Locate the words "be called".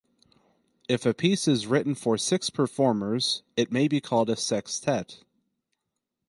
3.87-4.31